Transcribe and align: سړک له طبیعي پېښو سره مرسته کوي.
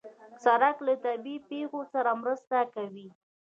سړک 0.43 0.75
له 0.87 0.93
طبیعي 1.03 1.35
پېښو 1.49 1.81
سره 1.93 2.09
مرسته 2.21 2.57
کوي. 2.75 3.07